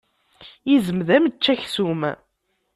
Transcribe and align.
Izem 0.75 0.99
d 1.07 1.09
ameččaksum. 1.17 2.01